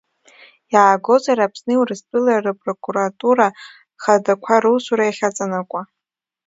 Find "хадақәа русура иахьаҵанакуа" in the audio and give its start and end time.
4.01-5.81